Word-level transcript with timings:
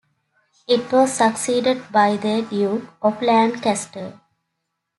It 0.67 0.91
was 0.91 1.13
succeeded 1.13 1.91
by 1.91 2.17
the 2.17 2.41
Duke 2.41 2.89
of 3.03 3.21
Lancaster. 3.21 4.19